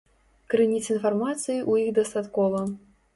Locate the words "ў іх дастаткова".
1.57-2.63